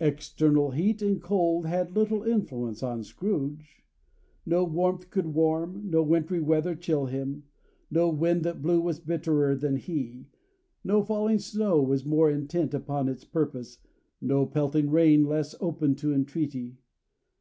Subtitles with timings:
[0.00, 3.84] External heat and cold had little influence on Scrooge.
[4.44, 7.44] No warmth could warm, no wintry weather chill him.
[7.88, 10.26] No wind that blew was bitterer than he,
[10.82, 13.78] no falling snow was more intent upon its purpose,
[14.20, 16.78] no pelting rain less open to entreaty.